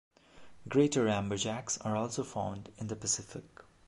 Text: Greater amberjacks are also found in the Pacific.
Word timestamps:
Greater 0.67 1.05
amberjacks 1.05 1.77
are 1.85 1.95
also 1.95 2.23
found 2.23 2.71
in 2.79 2.87
the 2.87 2.95
Pacific. 2.95 3.43